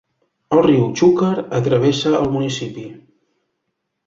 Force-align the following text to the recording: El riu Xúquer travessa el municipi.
El 0.55 0.61
riu 0.65 0.87
Xúquer 1.01 1.29
travessa 1.67 2.15
el 2.23 2.33
municipi. 2.37 2.89